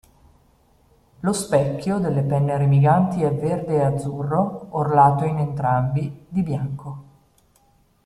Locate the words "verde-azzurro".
3.31-4.69